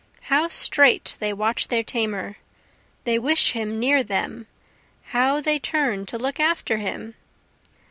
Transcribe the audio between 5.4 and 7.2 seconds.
they turn to look after him!